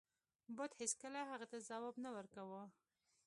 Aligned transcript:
بت 0.55 0.71
هیڅکله 0.81 1.21
هغه 1.31 1.45
ته 1.51 1.57
ځواب 1.69 1.95
نه 2.03 2.09
ورکاو. 2.15 2.59